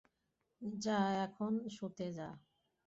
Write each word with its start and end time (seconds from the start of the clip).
যা, 0.79 0.99
এখন 1.25 1.51
শুতে 1.69 2.07
যা। 2.13 2.29